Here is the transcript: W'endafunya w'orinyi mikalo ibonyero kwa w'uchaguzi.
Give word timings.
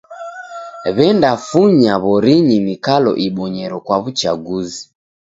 W'endafunya 0.95 1.93
w'orinyi 2.03 2.57
mikalo 2.67 3.11
ibonyero 3.27 3.77
kwa 3.85 3.97
w'uchaguzi. 4.01 4.81